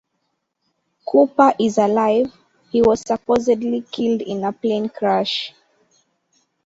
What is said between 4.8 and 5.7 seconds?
crash.